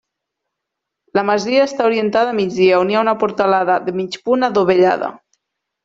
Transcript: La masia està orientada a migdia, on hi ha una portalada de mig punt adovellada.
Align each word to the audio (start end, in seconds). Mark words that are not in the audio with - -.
La 1.17 1.23
masia 1.27 1.67
està 1.67 1.85
orientada 1.91 2.33
a 2.33 2.37
migdia, 2.39 2.81
on 2.87 2.95
hi 2.95 2.99
ha 2.99 3.05
una 3.07 3.17
portalada 3.27 3.79
de 3.87 3.97
mig 4.03 4.21
punt 4.27 4.53
adovellada. 4.53 5.17